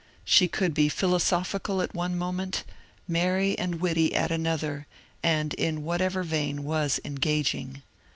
[0.35, 2.63] ''She could be philosophical at one moment,
[3.07, 4.87] merry and witty at another,
[5.21, 7.83] and in whatever vein was engaging.